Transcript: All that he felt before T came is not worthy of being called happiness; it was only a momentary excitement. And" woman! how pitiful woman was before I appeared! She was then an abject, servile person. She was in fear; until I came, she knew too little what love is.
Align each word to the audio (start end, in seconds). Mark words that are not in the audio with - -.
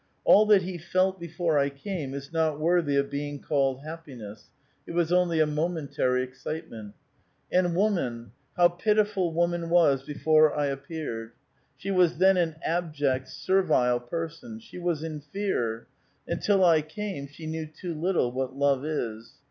All 0.23 0.47
that 0.47 0.63
he 0.63 0.79
felt 0.79 1.19
before 1.19 1.63
T 1.63 1.69
came 1.69 2.15
is 2.15 2.33
not 2.33 2.59
worthy 2.59 2.95
of 2.95 3.11
being 3.11 3.39
called 3.39 3.81
happiness; 3.83 4.49
it 4.87 4.93
was 4.93 5.11
only 5.13 5.39
a 5.39 5.45
momentary 5.45 6.23
excitement. 6.23 6.95
And" 7.51 7.75
woman! 7.75 8.31
how 8.57 8.69
pitiful 8.69 9.31
woman 9.31 9.69
was 9.69 10.01
before 10.01 10.55
I 10.57 10.65
appeared! 10.65 11.33
She 11.77 11.91
was 11.91 12.17
then 12.17 12.35
an 12.37 12.55
abject, 12.65 13.27
servile 13.27 13.99
person. 13.99 14.57
She 14.59 14.79
was 14.79 15.03
in 15.03 15.19
fear; 15.19 15.85
until 16.27 16.65
I 16.65 16.81
came, 16.81 17.27
she 17.27 17.45
knew 17.45 17.67
too 17.67 17.93
little 17.93 18.31
what 18.31 18.55
love 18.55 18.83
is. 18.83 19.33